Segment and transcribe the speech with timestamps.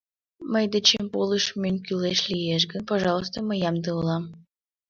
[0.51, 4.23] Мый дечем полыш монь кӱлеш лиеш гын, пожалуйста, мый ямде улам.